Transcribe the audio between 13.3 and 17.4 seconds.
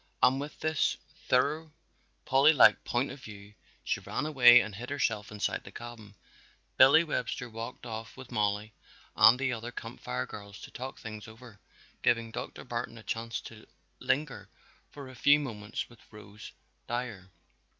to linger for a few moments with Rose Dyer.